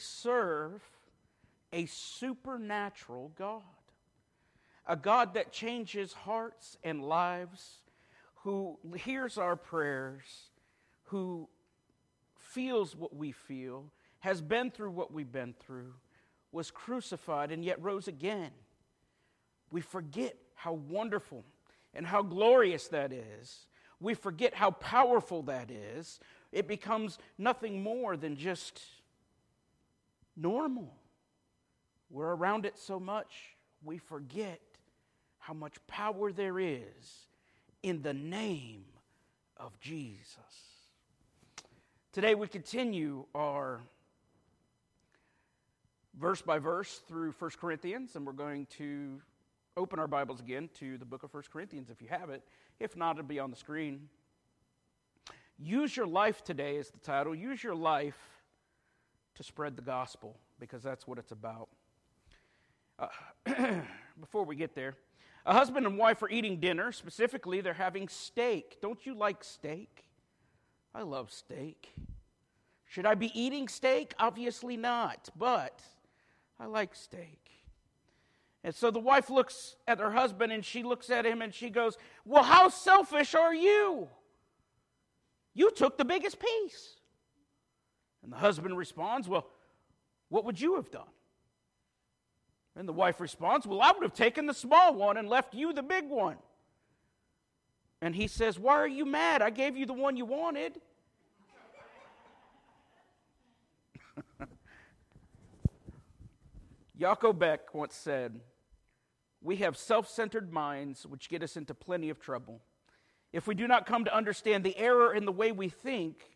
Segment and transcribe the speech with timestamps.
[0.00, 0.82] serve
[1.72, 3.62] a supernatural God,
[4.86, 7.76] a God that changes hearts and lives,
[8.42, 10.24] who hears our prayers,
[11.04, 11.48] who
[12.34, 15.94] feels what we feel, has been through what we've been through,
[16.52, 18.50] was crucified, and yet rose again.
[19.70, 21.44] We forget how wonderful
[21.94, 23.66] and how glorious that is.
[24.00, 26.18] We forget how powerful that is.
[26.52, 28.80] It becomes nothing more than just
[30.40, 30.92] normal.
[32.10, 34.60] We're around it so much, we forget
[35.38, 37.28] how much power there is
[37.82, 38.84] in the name
[39.56, 40.26] of Jesus.
[42.12, 43.80] Today we continue our
[46.18, 49.20] verse by verse through 1 Corinthians, and we're going to
[49.76, 52.42] open our Bibles again to the book of 1 Corinthians if you have it.
[52.80, 54.08] If not, it'll be on the screen.
[55.58, 57.34] Use your life today is the title.
[57.34, 58.39] Use your life
[59.40, 61.70] to spread the gospel because that's what it's about.
[62.98, 63.06] Uh,
[64.20, 64.96] before we get there,
[65.46, 66.92] a husband and wife are eating dinner.
[66.92, 68.76] Specifically, they're having steak.
[68.82, 70.04] Don't you like steak?
[70.94, 71.88] I love steak.
[72.84, 74.12] Should I be eating steak?
[74.18, 75.80] Obviously not, but
[76.58, 77.50] I like steak.
[78.62, 81.70] And so the wife looks at her husband and she looks at him and she
[81.70, 81.96] goes,
[82.26, 84.06] Well, how selfish are you?
[85.54, 86.99] You took the biggest piece.
[88.22, 89.46] And the husband responds, Well,
[90.28, 91.08] what would you have done?
[92.76, 95.72] And the wife responds, Well, I would have taken the small one and left you
[95.72, 96.36] the big one.
[98.00, 99.42] And he says, Why are you mad?
[99.42, 100.80] I gave you the one you wanted.
[106.98, 108.40] Joko Beck once said,
[109.42, 112.62] We have self centered minds which get us into plenty of trouble.
[113.32, 116.29] If we do not come to understand the error in the way we think,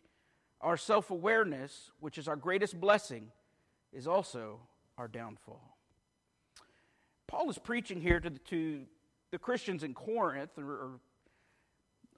[0.65, 3.27] our self awareness, which is our greatest blessing,
[3.93, 4.59] is also
[4.97, 5.77] our downfall.
[7.27, 8.81] Paul is preaching here to the, to
[9.31, 10.99] the Christians in Corinth, or,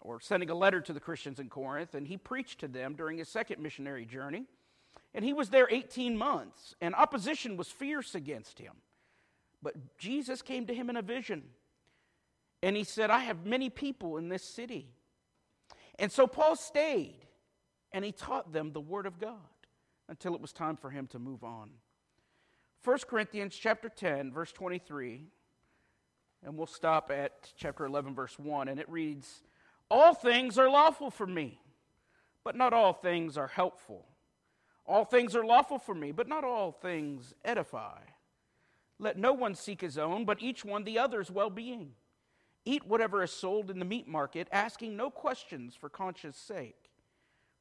[0.02, 3.18] or, sending a letter to the Christians in Corinth, and he preached to them during
[3.18, 4.46] his second missionary journey.
[5.14, 8.74] And he was there 18 months, and opposition was fierce against him.
[9.62, 11.44] But Jesus came to him in a vision,
[12.64, 14.88] and he said, I have many people in this city.
[16.00, 17.27] And so Paul stayed,
[17.98, 19.34] and he taught them the Word of God
[20.08, 21.72] until it was time for him to move on.
[22.84, 25.26] 1 Corinthians chapter 10, verse 23,
[26.46, 29.42] and we'll stop at chapter 11, verse 1, and it reads,
[29.90, 31.60] All things are lawful for me,
[32.44, 34.06] but not all things are helpful.
[34.86, 38.02] All things are lawful for me, but not all things edify.
[39.00, 41.94] Let no one seek his own, but each one the other's well being.
[42.64, 46.87] Eat whatever is sold in the meat market, asking no questions for conscience sake.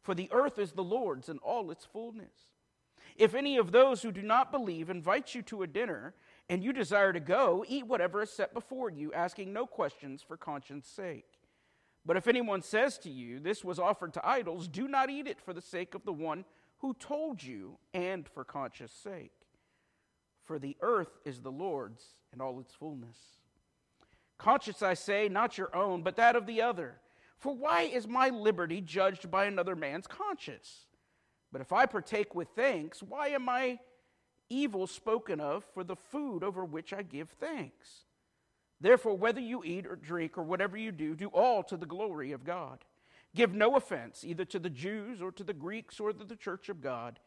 [0.07, 2.31] For the earth is the Lord's and all its fullness.
[3.17, 6.15] If any of those who do not believe invite you to a dinner,
[6.49, 10.37] and you desire to go, eat whatever is set before you, asking no questions for
[10.37, 11.41] conscience sake.
[12.05, 15.41] But if anyone says to you, This was offered to idols, do not eat it
[15.41, 16.45] for the sake of the one
[16.79, 19.33] who told you and for conscience sake.
[20.45, 23.17] For the earth is the Lord's and all its fullness.
[24.39, 27.01] Conscience, I say, not your own, but that of the other.
[27.39, 30.87] For why is my liberty judged by another man's conscience?
[31.53, 33.79] But if I partake with thanks, why am I
[34.49, 38.05] evil spoken of for the food over which I give thanks?
[38.81, 42.33] Therefore, whether you eat or drink or whatever you do, do all to the glory
[42.33, 42.85] of God.
[43.35, 46.69] Give no offense either to the Jews or to the Greeks or to the church
[46.69, 47.19] of God,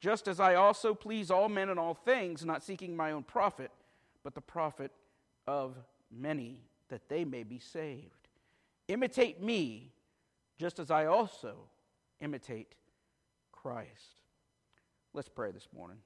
[0.00, 3.70] just as I also please all men in all things, not seeking my own profit,
[4.22, 4.90] but the profit
[5.46, 5.76] of
[6.10, 8.15] many, that they may be saved.
[8.88, 9.92] Imitate me,
[10.58, 11.56] just as I also
[12.20, 12.74] imitate
[13.52, 14.20] Christ.
[15.12, 15.98] Let's pray this morning.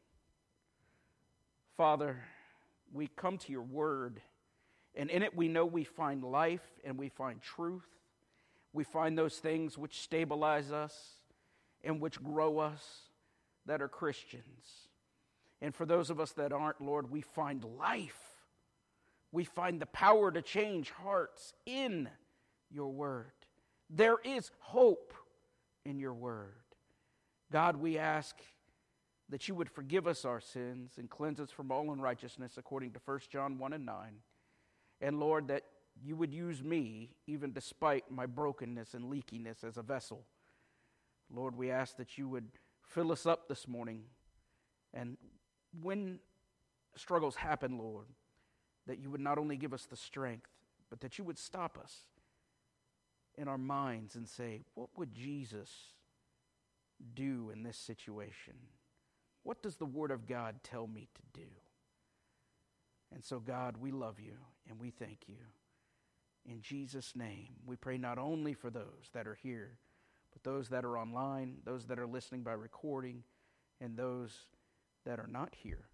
[1.77, 2.23] Father,
[2.93, 4.21] we come to your word,
[4.95, 7.87] and in it we know we find life and we find truth
[8.73, 10.95] we find those things which stabilize us
[11.83, 13.03] and which grow us
[13.67, 14.89] that are Christians.
[15.61, 18.21] And for those of us that aren't, Lord, we find life.
[19.33, 22.09] We find the power to change hearts in
[22.71, 23.33] your word.
[23.89, 25.15] There is hope
[25.85, 26.55] in your word.
[27.53, 28.37] God, we ask
[29.29, 33.01] that you would forgive us our sins and cleanse us from all unrighteousness according to
[33.05, 33.97] 1 John 1 and 9.
[35.01, 35.65] And Lord, that
[36.05, 40.25] you would use me even despite my brokenness and leakiness as a vessel.
[41.33, 42.49] Lord, we ask that you would
[42.83, 44.03] fill us up this morning.
[44.93, 45.17] And
[45.81, 46.19] when
[46.97, 48.07] struggles happen, Lord,
[48.87, 50.49] that you would not only give us the strength,
[50.89, 52.07] but that you would stop us
[53.41, 55.71] in our minds and say, What would Jesus
[57.15, 58.55] do in this situation?
[59.43, 61.47] What does the Word of God tell me to do?
[63.13, 64.37] And so, God, we love you
[64.69, 65.39] and we thank you.
[66.45, 69.79] In Jesus' name, we pray not only for those that are here,
[70.33, 73.25] but those that are online, those that are listening by recording,
[73.81, 74.47] and those
[75.05, 75.89] that are not here,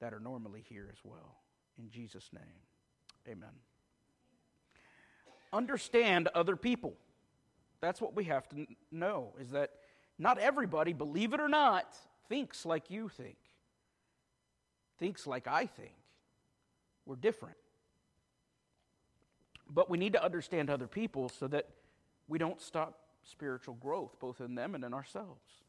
[0.00, 1.36] that are normally here as well.
[1.78, 2.60] In Jesus' name,
[3.28, 3.54] amen.
[5.52, 6.94] Understand other people.
[7.80, 9.70] That's what we have to know, is that
[10.18, 11.94] not everybody, believe it or not,
[12.28, 13.36] thinks like you think,
[14.98, 15.92] thinks like I think.
[17.04, 17.56] We're different.
[19.68, 21.68] But we need to understand other people so that
[22.28, 25.62] we don't stop spiritual growth, both in them and in ourselves.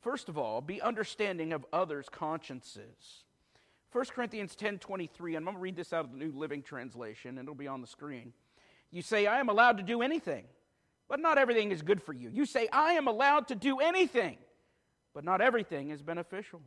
[0.00, 3.24] First of all, be understanding of others' consciences.
[3.92, 6.62] 1 Corinthians 10 23, and I'm going to read this out of the New Living
[6.62, 8.32] Translation, and it'll be on the screen.
[8.90, 10.44] You say, I am allowed to do anything,
[11.08, 12.30] but not everything is good for you.
[12.30, 14.38] You say, I am allowed to do anything,
[15.14, 16.62] but not everything is beneficial.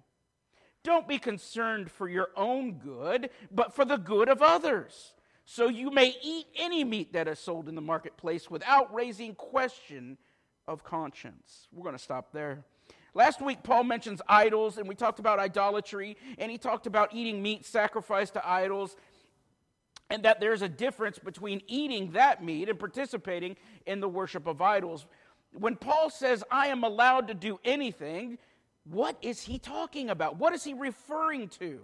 [0.84, 5.14] Don't be concerned for your own good, but for the good of others.
[5.46, 10.18] So you may eat any meat that is sold in the marketplace without raising question
[10.68, 11.68] of conscience.
[11.72, 12.64] We're going to stop there.
[13.14, 17.44] Last week, Paul mentions idols, and we talked about idolatry, and he talked about eating
[17.44, 18.96] meat sacrificed to idols,
[20.12, 23.56] and that there's a difference between eating that meat and participating
[23.86, 25.06] in the worship of idols.
[25.54, 28.38] When Paul says, I am allowed to do anything,
[28.84, 30.38] what is he talking about?
[30.38, 31.80] What is he referring to?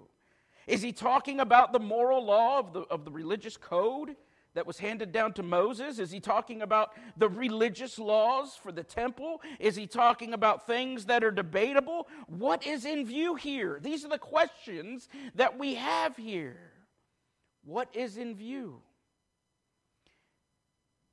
[0.68, 4.16] Is he talking about the moral law of the, of the religious code?
[4.54, 6.00] that was handed down to Moses?
[6.00, 9.40] Is he talking about the religious laws for the temple?
[9.60, 12.08] Is he talking about things that are debatable?
[12.26, 13.78] What is in view here?
[13.80, 16.67] These are the questions that we have here.
[17.68, 18.80] What is in view?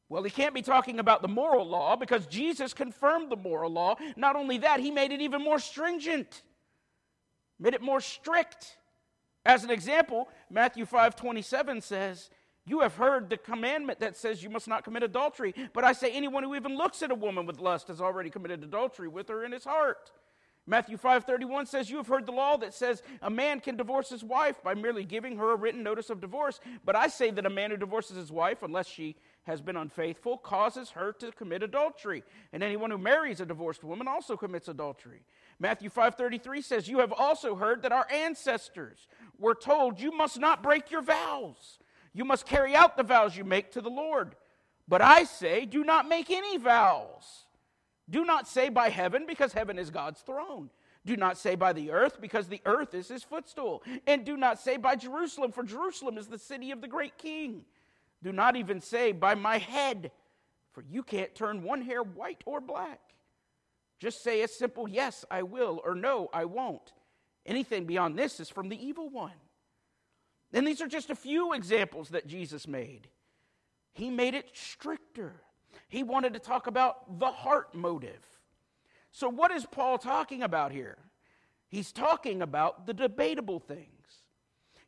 [0.08, 3.96] Well, he can't be talking about the moral law because Jesus confirmed the moral law.
[4.16, 6.44] Not only that, he made it even more stringent,
[7.58, 8.78] made it more strict.
[9.44, 12.30] As an example, Matthew 5 27 says,
[12.66, 15.54] you have heard the commandment that says you must not commit adultery.
[15.72, 18.62] But I say, anyone who even looks at a woman with lust has already committed
[18.62, 20.12] adultery with her in his heart.
[20.66, 24.24] Matthew 5:31 says you have heard the law that says a man can divorce his
[24.24, 27.50] wife by merely giving her a written notice of divorce but I say that a
[27.50, 32.24] man who divorces his wife unless she has been unfaithful causes her to commit adultery
[32.52, 35.22] and anyone who marries a divorced woman also commits adultery.
[35.58, 39.06] Matthew 5:33 says you have also heard that our ancestors
[39.38, 41.78] were told you must not break your vows
[42.14, 44.36] you must carry out the vows you make to the Lord.
[44.86, 47.43] But I say, do not make any vows.
[48.08, 50.70] Do not say by heaven, because heaven is God's throne.
[51.06, 53.82] Do not say by the earth, because the earth is his footstool.
[54.06, 57.64] And do not say by Jerusalem, for Jerusalem is the city of the great king.
[58.22, 60.10] Do not even say by my head,
[60.72, 63.00] for you can't turn one hair white or black.
[63.98, 66.92] Just say a simple yes, I will, or no, I won't.
[67.46, 69.32] Anything beyond this is from the evil one.
[70.52, 73.08] And these are just a few examples that Jesus made.
[73.92, 75.34] He made it stricter.
[75.88, 78.24] He wanted to talk about the heart motive.
[79.10, 80.98] So, what is Paul talking about here?
[81.68, 83.88] He's talking about the debatable things.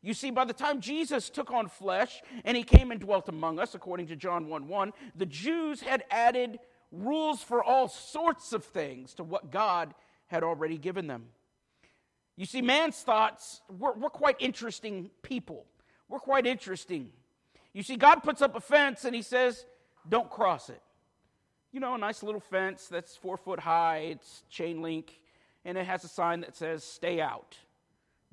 [0.01, 3.59] You see, by the time Jesus took on flesh and he came and dwelt among
[3.59, 6.59] us, according to John 1 1, the Jews had added
[6.91, 9.93] rules for all sorts of things to what God
[10.27, 11.25] had already given them.
[12.35, 15.65] You see, man's thoughts, we're, we're quite interesting people.
[16.07, 17.09] We're quite interesting.
[17.73, 19.65] You see, God puts up a fence and he says,
[20.07, 20.81] don't cross it.
[21.77, 25.19] You know, a nice little fence that's four foot high, it's chain link,
[25.63, 27.55] and it has a sign that says, stay out.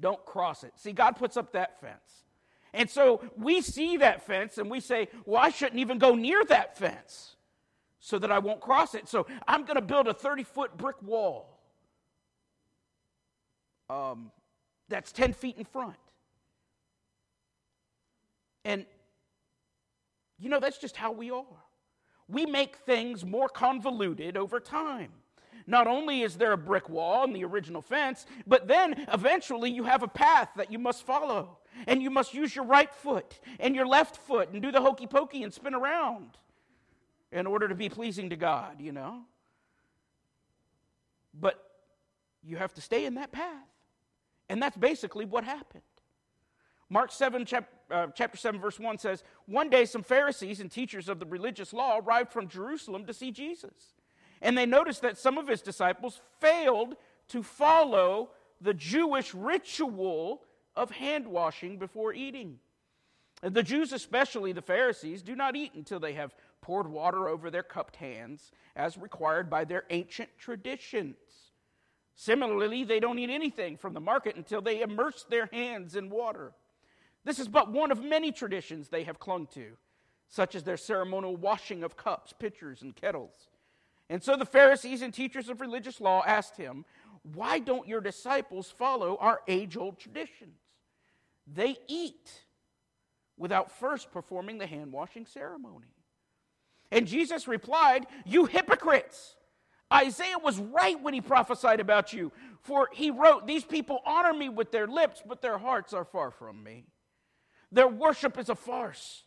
[0.00, 0.72] Don't cross it.
[0.76, 2.24] See, God puts up that fence.
[2.72, 6.42] And so we see that fence and we say, well, I shouldn't even go near
[6.46, 7.36] that fence
[8.00, 9.10] so that I won't cross it.
[9.10, 11.60] So I'm going to build a 30 foot brick wall
[13.90, 14.30] um,
[14.88, 15.96] that's 10 feet in front.
[18.64, 18.86] And,
[20.38, 21.44] you know, that's just how we are.
[22.34, 25.12] We make things more convoluted over time.
[25.68, 29.84] Not only is there a brick wall and the original fence, but then eventually you
[29.84, 31.58] have a path that you must follow.
[31.86, 35.06] And you must use your right foot and your left foot and do the hokey
[35.06, 36.30] pokey and spin around
[37.30, 39.22] in order to be pleasing to God, you know?
[41.40, 41.62] But
[42.42, 43.68] you have to stay in that path.
[44.48, 45.82] And that's basically what happened.
[46.90, 51.08] Mark 7, chap, uh, chapter 7, verse 1 says One day some Pharisees and teachers
[51.08, 53.94] of the religious law arrived from Jerusalem to see Jesus.
[54.42, 56.96] And they noticed that some of his disciples failed
[57.28, 60.42] to follow the Jewish ritual
[60.76, 62.58] of hand washing before eating.
[63.42, 67.62] The Jews, especially the Pharisees, do not eat until they have poured water over their
[67.62, 71.16] cupped hands, as required by their ancient traditions.
[72.14, 76.52] Similarly, they don't eat anything from the market until they immerse their hands in water.
[77.24, 79.76] This is but one of many traditions they have clung to,
[80.28, 83.48] such as their ceremonial washing of cups, pitchers, and kettles.
[84.10, 86.84] And so the Pharisees and teachers of religious law asked him,
[87.34, 90.58] Why don't your disciples follow our age old traditions?
[91.46, 92.42] They eat
[93.36, 95.94] without first performing the hand washing ceremony.
[96.90, 99.36] And Jesus replied, You hypocrites!
[99.92, 104.48] Isaiah was right when he prophesied about you, for he wrote, These people honor me
[104.48, 106.86] with their lips, but their hearts are far from me.
[107.74, 109.24] Their worship is a farce,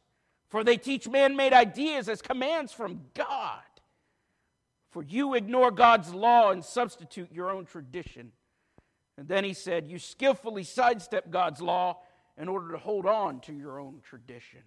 [0.47, 3.61] for they teach man made ideas as commands from God.
[4.89, 8.31] For you ignore God's law and substitute your own tradition.
[9.17, 11.99] And then he said, You skillfully sidestep God's law
[12.37, 14.61] in order to hold on to your own tradition.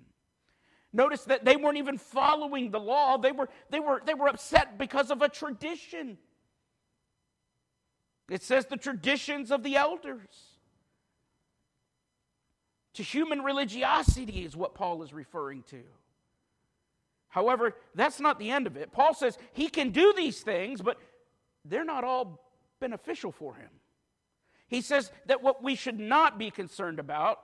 [0.92, 4.76] Notice that they weren't even following the law, they were, they were, they were upset
[4.76, 6.18] because of a tradition.
[8.28, 10.49] It says the traditions of the elders.
[12.94, 15.82] To human religiosity is what Paul is referring to.
[17.28, 18.90] However, that's not the end of it.
[18.90, 20.98] Paul says he can do these things, but
[21.64, 22.40] they're not all
[22.80, 23.70] beneficial for him.
[24.66, 27.40] He says that what we should not be concerned about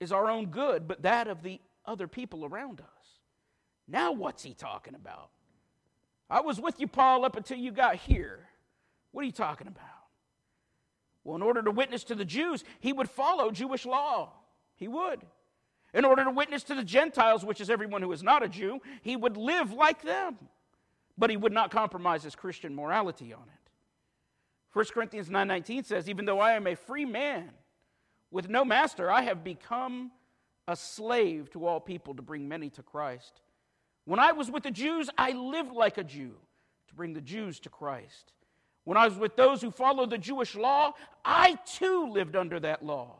[0.00, 2.86] is our own good, but that of the other people around us.
[3.86, 5.30] Now, what's he talking about?
[6.28, 8.48] I was with you, Paul, up until you got here.
[9.12, 9.86] What are you talking about?
[11.24, 14.32] Well, in order to witness to the Jews, he would follow Jewish law.
[14.80, 15.20] He would.
[15.94, 18.80] In order to witness to the Gentiles, which is everyone who is not a Jew,
[19.02, 20.36] he would live like them.
[21.16, 23.70] But he would not compromise his Christian morality on it.
[24.72, 27.52] 1 Corinthians 9:19 says, "Even though I am a free man,
[28.30, 30.12] with no master, I have become
[30.68, 33.40] a slave to all people to bring many to Christ.
[34.04, 36.36] When I was with the Jews, I lived like a Jew
[36.88, 38.32] to bring the Jews to Christ.
[38.84, 40.94] When I was with those who followed the Jewish law,
[41.24, 43.19] I too lived under that law,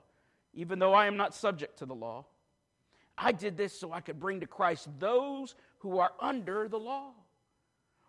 [0.54, 2.26] even though I am not subject to the law.
[3.16, 7.12] I did this so I could bring to Christ those who are under the law.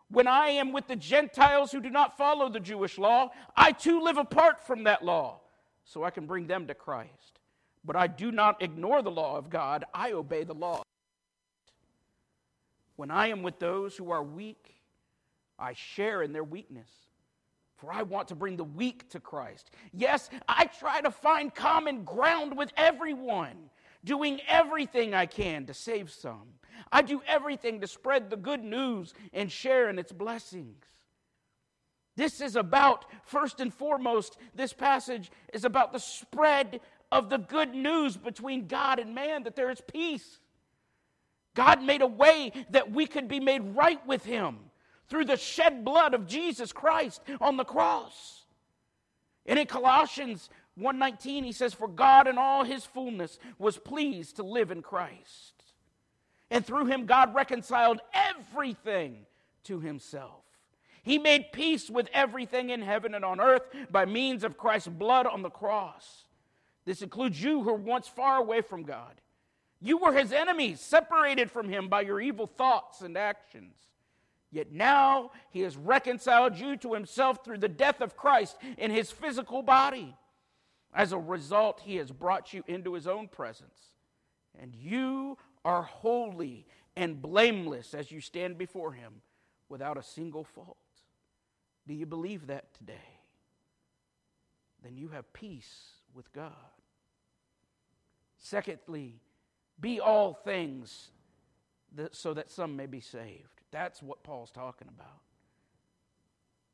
[0.10, 4.02] When I am with the Gentiles who do not follow the Jewish law, I too
[4.02, 5.40] live apart from that law
[5.84, 7.40] so I can bring them to Christ.
[7.84, 10.84] But I do not ignore the law of God, I obey the law.
[12.96, 14.76] When I am with those who are weak,
[15.58, 16.90] I share in their weakness.
[17.82, 19.72] For I want to bring the weak to Christ.
[19.92, 23.56] Yes, I try to find common ground with everyone,
[24.04, 26.44] doing everything I can to save some.
[26.92, 30.86] I do everything to spread the good news and share in its blessings.
[32.16, 37.74] This is about, first and foremost, this passage is about the spread of the good
[37.74, 40.40] news between God and man, that there is peace.
[41.56, 44.60] God made a way that we could be made right with Him
[45.12, 48.46] through the shed blood of Jesus Christ on the cross.
[49.46, 50.50] And in Colossians
[50.80, 55.66] 1:19 he says for God in all his fullness was pleased to live in Christ.
[56.50, 59.26] And through him God reconciled everything
[59.66, 60.46] to himself.
[61.04, 65.28] He made peace with everything in heaven and on earth by means of Christ's blood
[65.28, 66.26] on the cross.
[66.86, 69.20] This includes you who were once far away from God.
[69.82, 73.91] You were his enemies, separated from him by your evil thoughts and actions.
[74.52, 79.10] Yet now he has reconciled you to himself through the death of Christ in his
[79.10, 80.16] physical body.
[80.94, 83.94] As a result, he has brought you into his own presence.
[84.62, 86.66] And you are holy
[86.98, 89.22] and blameless as you stand before him
[89.70, 90.76] without a single fault.
[91.88, 93.20] Do you believe that today?
[94.84, 96.52] Then you have peace with God.
[98.38, 99.22] Secondly,
[99.80, 101.12] be all things
[102.12, 103.61] so that some may be saved.
[103.72, 105.20] That's what Paul's talking about.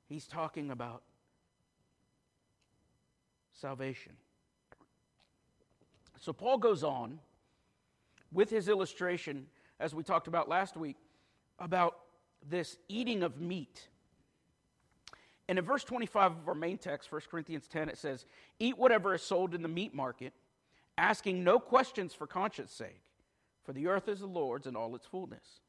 [0.07, 1.03] He's talking about
[3.53, 4.13] salvation.
[6.19, 7.19] So Paul goes on
[8.31, 9.45] with his illustration,
[9.79, 10.97] as we talked about last week,
[11.59, 11.99] about
[12.49, 13.87] this eating of meat.
[15.47, 18.25] And in verse 25 of our main text, 1 Corinthians 10, it says,
[18.59, 20.33] Eat whatever is sold in the meat market,
[20.97, 23.01] asking no questions for conscience sake,
[23.63, 25.61] for the earth is the Lord's and all its fullness.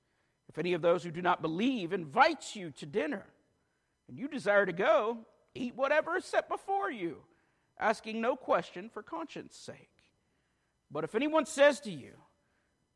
[0.49, 3.27] If any of those who do not believe invites you to dinner,
[4.09, 5.19] and you desire to go,
[5.55, 7.19] eat whatever is set before you,
[7.79, 9.91] asking no question for conscience sake.
[10.91, 12.13] But if anyone says to you,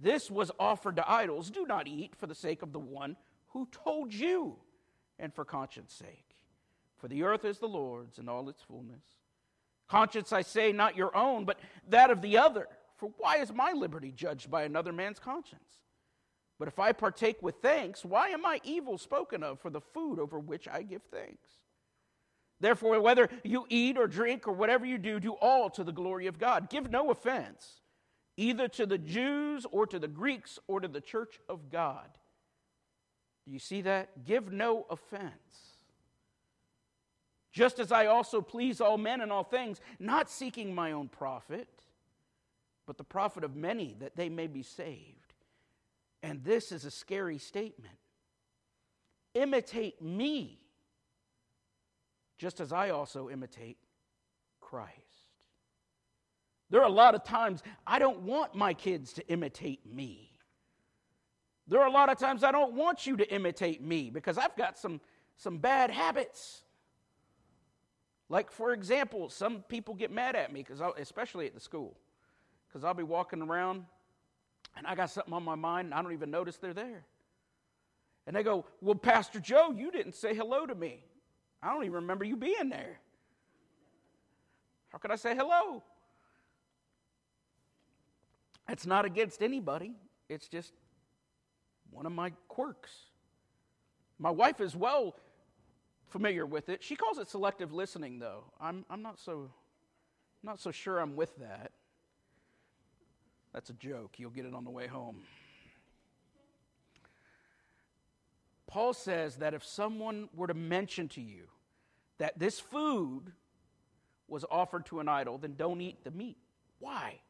[0.03, 3.17] This was offered to idols, do not eat for the sake of the one
[3.51, 4.57] who told you,
[5.19, 6.35] and for conscience sake.
[6.97, 9.05] For the earth is the Lord's and all its fullness.
[9.89, 12.67] Conscience, I say, not your own, but that of the other.
[12.97, 15.79] For why is my liberty judged by another man's conscience?
[16.63, 20.21] But if I partake with thanks, why am I evil spoken of for the food
[20.21, 21.49] over which I give thanks?
[22.61, 26.29] Therefore, whether you eat or drink or whatever you do, do all to the glory
[26.29, 26.71] of God.
[26.71, 27.81] Give no offense,
[28.37, 32.07] either to the Jews or to the Greeks or to the church of God.
[33.45, 34.25] Do you see that?
[34.25, 35.33] Give no offense.
[37.51, 41.67] Just as I also please all men in all things, not seeking my own profit,
[42.87, 45.22] but the profit of many, that they may be saved.
[46.23, 47.95] And this is a scary statement.
[49.35, 50.61] Imitate me
[52.39, 53.79] just as I also imitate
[54.61, 54.93] Christ.
[56.71, 60.31] There are a lot of times I don't want my kids to imitate me.
[61.69, 64.57] There are a lot of times I don't want you to imitate me because I've
[64.57, 65.01] got some,
[65.37, 66.63] some bad habits.
[68.29, 71.97] Like, for example, some people get mad at me, because especially at the school,
[72.67, 73.85] because I'll be walking around
[74.77, 77.05] and I got something on my mind and I don't even notice they're there.
[78.27, 81.05] And they go, Well, Pastor Joe, you didn't say hello to me.
[81.63, 82.99] I don't even remember you being there.
[84.91, 85.83] How could I say hello?
[88.69, 89.93] It's not against anybody,
[90.29, 90.73] it's just
[91.91, 92.91] one of my quirks.
[94.19, 95.17] My wife is well
[96.09, 96.83] familiar with it.
[96.83, 98.45] She calls it selective listening, though.
[98.61, 99.51] I'm, I'm not, so,
[100.43, 101.73] not so sure I'm with that.
[103.53, 104.15] That's a joke.
[104.19, 105.23] You'll get it on the way home.
[108.67, 111.45] Paul says that if someone were to mention to you
[112.19, 113.33] that this food
[114.29, 116.39] was offered to an idol, then don't eat the meat.
[116.79, 117.21] Why?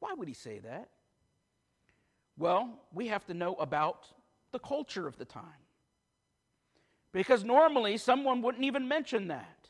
[0.00, 0.88] Why would he say that?
[2.36, 4.08] Well, we have to know about
[4.50, 5.44] the culture of the time.
[7.12, 9.68] Because normally someone wouldn't even mention that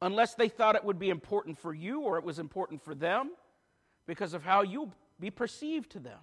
[0.00, 3.30] unless they thought it would be important for you or it was important for them
[4.06, 6.20] because of how you be perceived to them.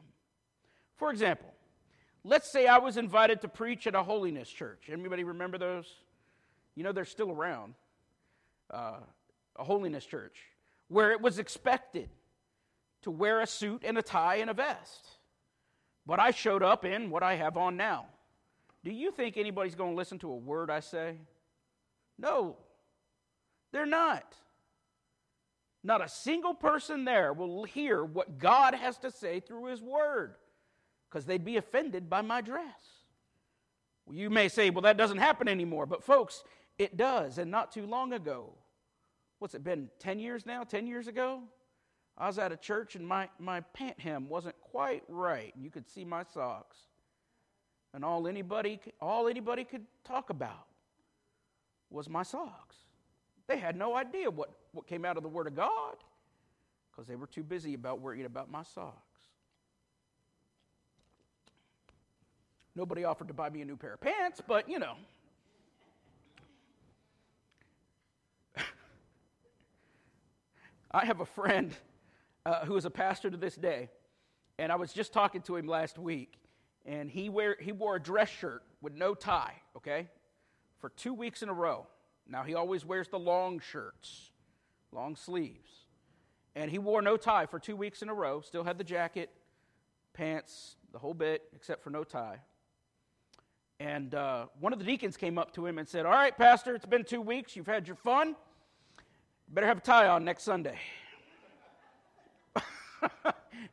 [0.95, 1.55] For example,
[2.27, 4.89] Let's say I was invited to preach at a holiness church.
[4.91, 5.85] Anybody remember those?
[6.73, 7.75] You know, they're still around.
[8.71, 8.97] Uh,
[9.57, 10.39] a holiness church
[10.87, 12.09] where it was expected
[13.03, 15.05] to wear a suit and a tie and a vest.
[16.07, 18.07] But I showed up in what I have on now.
[18.83, 21.17] Do you think anybody's going to listen to a word I say?
[22.17, 22.57] No,
[23.71, 24.33] they're not.
[25.85, 30.33] Not a single person there will hear what God has to say through His Word
[31.07, 33.03] because they'd be offended by my dress.
[34.11, 35.85] You may say, well, that doesn't happen anymore.
[35.85, 36.43] But, folks,
[36.79, 37.37] it does.
[37.37, 38.53] And not too long ago,
[39.37, 40.63] what's it been, 10 years now?
[40.63, 41.43] 10 years ago?
[42.17, 45.53] I was at a church and my, my pant hem wasn't quite right.
[45.55, 46.77] You could see my socks.
[47.93, 50.65] And all anybody, all anybody could talk about
[51.91, 52.75] was my socks.
[53.47, 55.95] They had no idea what, what came out of the Word of God
[56.91, 58.95] because they were too busy about worrying about my socks.
[62.75, 64.95] Nobody offered to buy me a new pair of pants, but you know.
[70.91, 71.73] I have a friend
[72.45, 73.89] uh, who is a pastor to this day,
[74.57, 76.37] and I was just talking to him last week,
[76.85, 80.07] and he, wear, he wore a dress shirt with no tie, okay,
[80.79, 81.87] for two weeks in a row.
[82.27, 84.31] Now, he always wears the long shirts,
[84.91, 85.71] long sleeves.
[86.55, 89.29] And he wore no tie for two weeks in a row, still had the jacket,
[90.13, 92.39] pants, the whole bit, except for no tie.
[93.79, 96.73] And uh, one of the deacons came up to him and said, All right, Pastor,
[96.75, 97.55] it's been two weeks.
[97.55, 98.35] You've had your fun.
[99.49, 100.79] Better have a tie on next Sunday.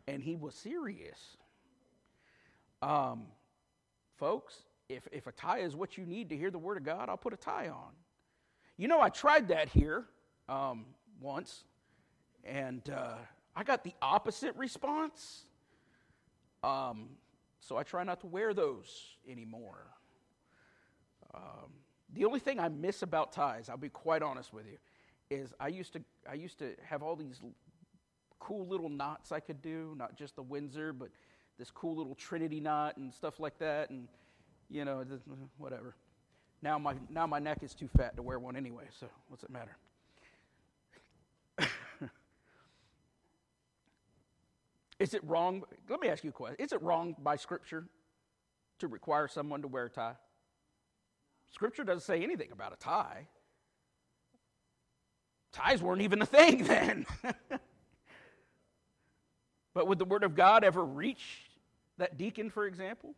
[0.09, 1.37] and he was serious.
[2.83, 3.27] Um,
[4.19, 7.09] folks, if, if a tie is what you need to hear the Word of God,
[7.09, 7.93] I'll put a tie on.
[8.83, 10.07] You know, I tried that here
[10.49, 10.87] um,
[11.21, 11.63] once,
[12.43, 13.15] and uh,
[13.55, 15.45] I got the opposite response.
[16.65, 17.11] Um,
[17.61, 19.87] so I try not to wear those anymore.
[21.33, 21.71] Um,
[22.13, 24.79] the only thing I miss about ties, I'll be quite honest with you,
[25.31, 27.41] is I used to I used to have all these
[28.41, 31.11] cool little knots I could do, not just the Windsor, but
[31.57, 34.09] this cool little Trinity knot and stuff like that, and
[34.69, 35.05] you know,
[35.57, 35.95] whatever.
[36.63, 39.51] Now my now my neck is too fat to wear one anyway, so what's it
[39.51, 39.77] matter?
[45.01, 45.65] is it wrong?
[45.89, 46.65] Let me ask you a question.
[46.65, 47.85] Is it wrong by Scripture
[48.79, 50.15] to require someone to wear a tie?
[51.51, 53.27] Scripture doesn't say anything about a tie.
[55.53, 57.07] Ties weren't even a thing then.
[59.75, 61.51] but would the Word of God ever reach
[61.99, 63.15] that deacon, for example,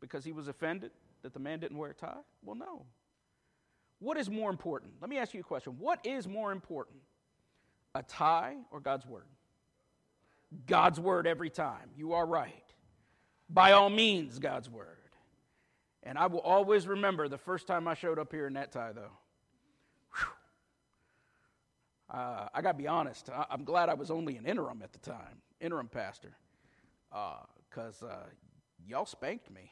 [0.00, 0.90] because he was offended
[1.22, 2.20] that the man didn't wear a tie?
[2.42, 2.86] Well, no.
[3.98, 4.92] What is more important?
[5.00, 5.74] Let me ask you a question.
[5.78, 6.98] What is more important,
[7.94, 9.26] a tie or God's Word?
[10.66, 11.90] God's Word every time.
[11.96, 12.64] You are right.
[13.48, 14.96] By all means, God's Word.
[16.02, 18.92] And I will always remember the first time I showed up here in that tie,
[18.92, 19.12] though.
[22.12, 24.92] Uh, I got to be honest, I, am glad I was only an interim at
[24.92, 26.32] the time, interim pastor,
[27.08, 28.16] because uh, uh,
[28.84, 29.70] y'all spanked me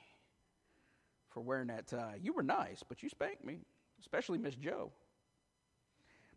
[1.39, 2.19] for wearing that tie.
[2.21, 3.59] You were nice, but you spanked me,
[4.01, 4.91] especially Miss Joe.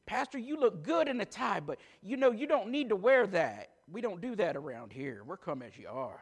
[0.05, 3.25] Pastor, you look good in a tie, but you know, you don't need to wear
[3.25, 3.69] that.
[3.91, 5.23] We don't do that around here.
[5.25, 6.19] We're come as you are.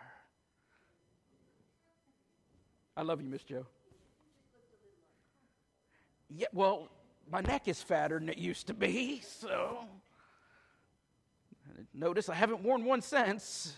[2.95, 3.65] I love you, Miss Joe.
[6.29, 6.87] Yeah, well,
[7.29, 9.79] my neck is fatter than it used to be, so.
[11.93, 13.75] Notice I haven't worn one since.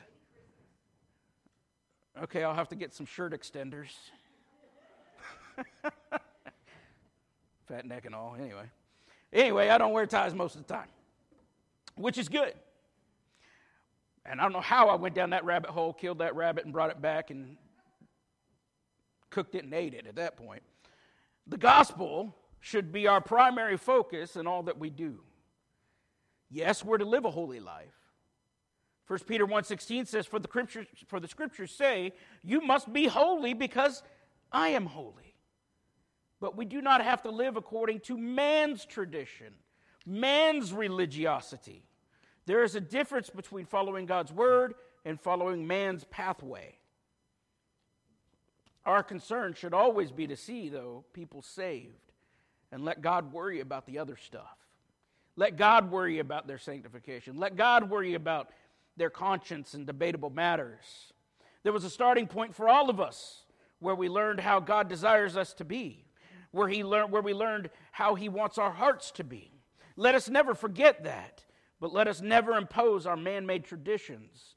[2.22, 3.90] Okay, I'll have to get some shirt extenders.
[7.67, 8.65] Fat neck and all, anyway.
[9.32, 10.88] Anyway, I don't wear ties most of the time,
[11.95, 12.54] which is good.
[14.26, 16.74] And I don't know how I went down that rabbit hole, killed that rabbit, and
[16.74, 17.58] brought it back and
[19.30, 20.62] cooked it and ate it at that point.
[21.47, 25.21] The gospel should be our primary focus in all that we do.
[26.50, 27.93] Yes, we're to live a holy life.
[29.08, 33.54] 1 Peter 1:16 says for the scriptures for the scriptures say you must be holy
[33.54, 34.04] because
[34.52, 35.31] I am holy.
[36.41, 39.54] But we do not have to live according to man's tradition,
[40.06, 41.86] man's religiosity.
[42.47, 44.73] There is a difference between following God's word
[45.06, 46.75] and following man's pathway.
[48.84, 52.12] Our concern should always be to see, though, people saved
[52.71, 54.58] and let God worry about the other stuff.
[55.36, 57.38] Let God worry about their sanctification.
[57.38, 58.49] Let God worry about
[58.97, 61.13] their conscience and debatable matters.
[61.62, 63.43] There was a starting point for all of us
[63.80, 66.06] where we learned how God desires us to be
[66.52, 69.52] where, he learned, where we learned how he wants our hearts to be.
[69.96, 71.44] Let us never forget that,
[71.80, 74.56] but let us never impose our man made traditions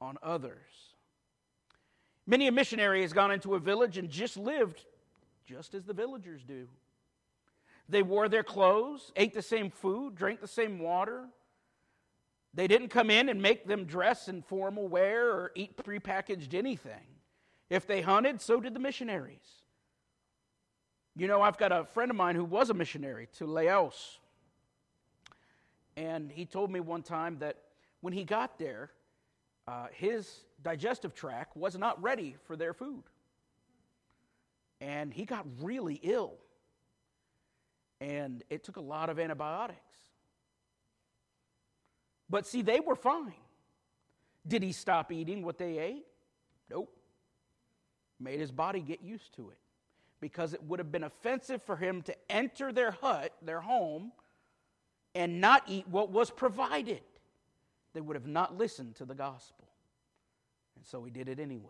[0.00, 0.56] on others.
[2.26, 4.84] Many a missionary has gone into a village and just lived
[5.46, 6.68] just as the villagers do.
[7.88, 11.24] They wore their clothes, ate the same food, drank the same water.
[12.54, 17.18] They didn't come in and make them dress in formal wear or eat prepackaged anything.
[17.68, 19.64] If they hunted, so did the missionaries.
[21.16, 24.18] You know, I've got a friend of mine who was a missionary to Laos.
[25.96, 27.56] And he told me one time that
[28.00, 28.90] when he got there,
[29.66, 33.02] uh, his digestive tract was not ready for their food.
[34.80, 36.34] And he got really ill.
[38.00, 39.78] And it took a lot of antibiotics.
[42.30, 43.34] But see, they were fine.
[44.46, 46.06] Did he stop eating what they ate?
[46.70, 46.96] Nope.
[48.18, 49.59] Made his body get used to it
[50.20, 54.12] because it would have been offensive for him to enter their hut, their home,
[55.14, 57.02] and not eat what was provided.
[57.94, 59.66] They would have not listened to the gospel.
[60.76, 61.68] And so he did it anyway.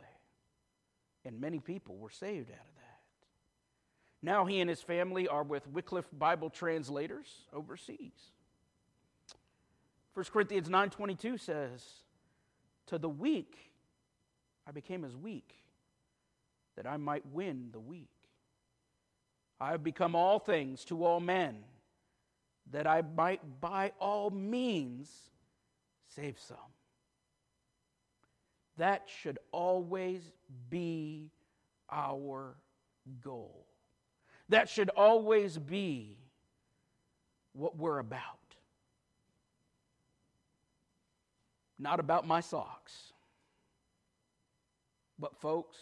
[1.25, 3.01] And many people were saved out of that.
[4.23, 8.33] Now he and his family are with Wycliffe Bible translators overseas.
[10.13, 12.05] 1 Corinthians 9:22 says,
[12.87, 13.73] "To the weak
[14.67, 15.55] I became as weak
[16.75, 18.20] that I might win the weak."
[19.61, 21.57] I have become all things to all men,
[22.71, 25.11] that I might by all means
[26.15, 26.57] save some.
[28.79, 30.23] That should always
[30.71, 31.31] be
[31.91, 32.57] our
[33.21, 33.67] goal.
[34.49, 36.17] That should always be
[37.53, 38.23] what we're about.
[41.79, 43.13] Not about my socks.
[45.19, 45.77] But, folks,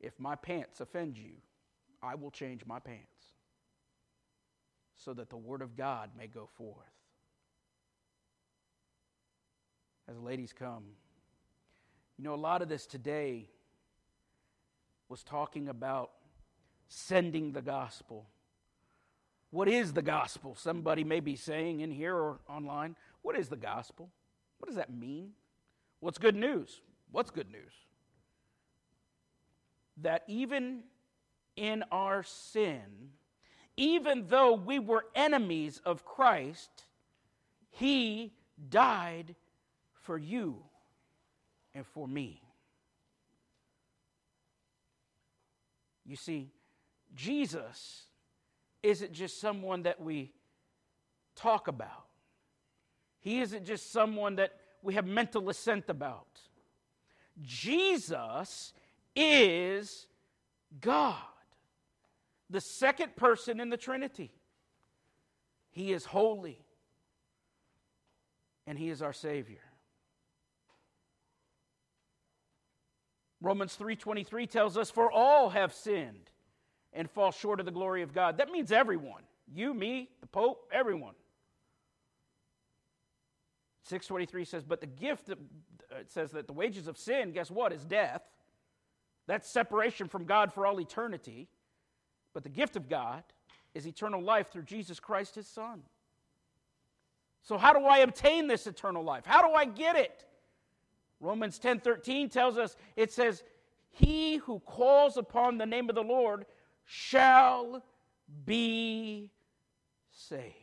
[0.00, 1.32] if my pants offend you,
[2.02, 3.34] I will change my pants
[4.96, 6.76] so that the word of God may go forth.
[10.08, 10.84] As ladies come,
[12.18, 13.48] you know, a lot of this today
[15.08, 16.10] was talking about
[16.88, 18.26] sending the gospel.
[19.50, 20.54] What is the gospel?
[20.54, 24.10] Somebody may be saying in here or online, what is the gospel?
[24.58, 25.30] What does that mean?
[26.00, 26.80] What's good news?
[27.10, 27.72] What's good news?
[30.02, 30.84] That even
[31.60, 32.80] in our sin,
[33.76, 36.70] even though we were enemies of Christ,
[37.68, 38.32] He
[38.70, 39.36] died
[39.92, 40.56] for you
[41.74, 42.40] and for me.
[46.06, 46.48] You see,
[47.14, 48.04] Jesus
[48.82, 50.32] isn't just someone that we
[51.36, 52.06] talk about,
[53.20, 56.40] He isn't just someone that we have mental assent about.
[57.42, 58.72] Jesus
[59.14, 60.06] is
[60.80, 61.16] God
[62.50, 64.32] the second person in the Trinity.
[65.70, 66.58] He is holy,
[68.66, 69.62] and He is our Savior.
[73.40, 76.30] Romans 3:23 tells us for all have sinned
[76.92, 78.36] and fall short of the glory of God.
[78.36, 79.22] That means everyone.
[79.46, 81.14] You, me, the pope, everyone.
[83.84, 85.38] 623 says, But the gift, it
[86.08, 88.22] says that the wages of sin, guess what, is death.
[89.26, 91.48] That's separation from God for all eternity.
[92.32, 93.22] But the gift of God
[93.74, 95.82] is eternal life through Jesus Christ, his Son.
[97.42, 99.24] So, how do I obtain this eternal life?
[99.24, 100.24] How do I get it?
[101.20, 103.42] Romans 10 13 tells us, it says,
[103.90, 106.46] He who calls upon the name of the Lord
[106.84, 107.82] shall
[108.44, 109.30] be
[110.10, 110.54] saved.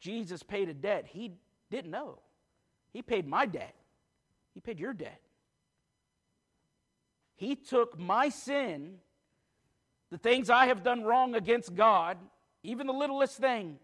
[0.00, 1.32] Jesus paid a debt he
[1.70, 2.20] didn't know.
[2.92, 3.74] He paid my debt,
[4.54, 5.20] He paid your debt.
[7.34, 8.96] He took my sin,
[10.10, 12.16] the things I have done wrong against God,
[12.62, 13.78] even the littlest thing,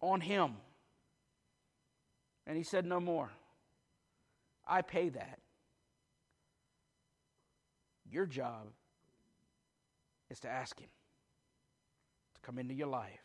[0.00, 0.52] on Him.
[2.46, 3.30] And He said, No more.
[4.66, 5.40] I pay that.
[8.08, 8.68] Your job
[10.30, 10.88] is to ask Him
[12.34, 13.24] to come into your life,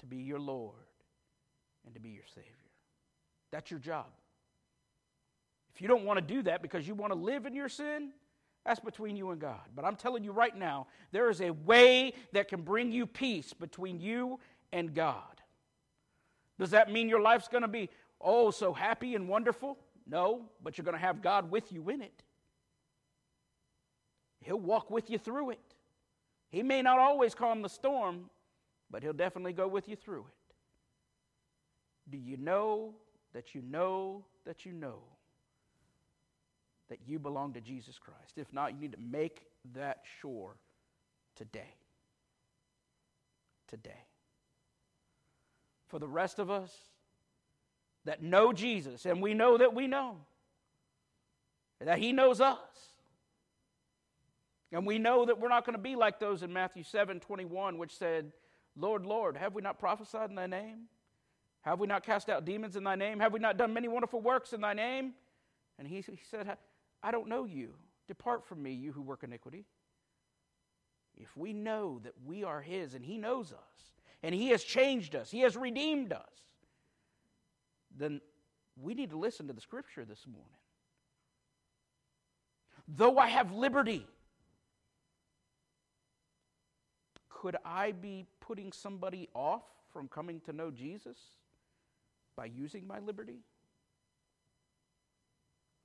[0.00, 0.74] to be your Lord,
[1.84, 2.52] and to be your Savior.
[3.50, 4.06] That's your job.
[5.74, 8.10] If you don't want to do that because you want to live in your sin,
[8.68, 9.62] that's between you and God.
[9.74, 13.54] But I'm telling you right now, there is a way that can bring you peace
[13.54, 14.40] between you
[14.74, 15.22] and God.
[16.58, 17.88] Does that mean your life's going to be,
[18.20, 19.78] oh, so happy and wonderful?
[20.06, 22.22] No, but you're going to have God with you in it.
[24.42, 25.74] He'll walk with you through it.
[26.50, 28.28] He may not always calm the storm,
[28.90, 30.54] but He'll definitely go with you through it.
[32.10, 32.92] Do you know
[33.32, 34.98] that you know that you know
[36.88, 38.36] that you belong to Jesus Christ?
[38.36, 39.42] If not, you need to make
[39.74, 40.56] that sure
[41.36, 41.74] today.
[43.68, 44.04] Today.
[45.88, 46.74] For the rest of us
[48.04, 50.16] that know Jesus, and we know that we know,
[51.80, 52.58] that He knows us
[54.72, 57.78] and we know that we're not going to be like those in Matthew 7 21,
[57.78, 58.32] which said,
[58.76, 60.84] Lord, Lord, have we not prophesied in thy name?
[61.62, 63.18] Have we not cast out demons in thy name?
[63.20, 65.14] Have we not done many wonderful works in thy name?
[65.78, 66.56] And he, he said,
[67.02, 67.74] I don't know you.
[68.06, 69.64] Depart from me, you who work iniquity.
[71.16, 75.14] If we know that we are his and he knows us, and he has changed
[75.14, 76.32] us, he has redeemed us,
[77.96, 78.20] then
[78.80, 80.58] we need to listen to the scripture this morning.
[82.86, 84.06] Though I have liberty,
[87.28, 91.18] could I be putting somebody off from coming to know Jesus
[92.36, 93.40] by using my liberty?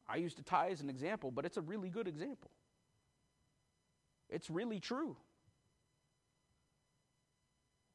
[0.08, 2.52] I used to tie as an example, but it's a really good example.
[4.30, 5.16] It's really true.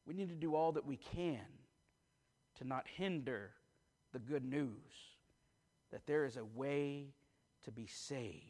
[0.06, 1.44] We need to do all that we can
[2.56, 3.50] to not hinder
[4.12, 4.72] the good news
[5.90, 7.08] that there is a way
[7.64, 8.44] to be saved.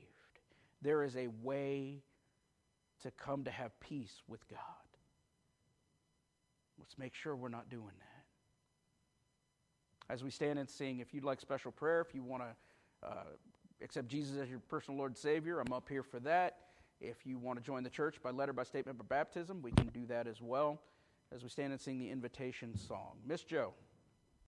[0.82, 2.02] There is a way
[3.02, 4.60] to come to have peace with God.
[6.78, 8.04] Let's make sure we're not doing that.
[10.12, 13.24] As we stand and sing, if you'd like special prayer, if you want to uh,
[13.82, 16.58] accept Jesus as your personal Lord and Savior, I'm up here for that.
[17.00, 19.86] If you want to join the church by letter, by statement, by baptism, we can
[19.88, 20.80] do that as well
[21.32, 23.18] as we stand and sing the invitation song.
[23.24, 23.72] Miss Joe.